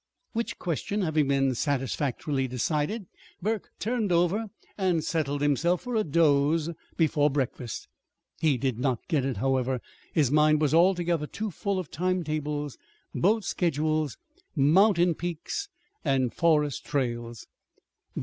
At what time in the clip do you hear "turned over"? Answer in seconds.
3.77-4.47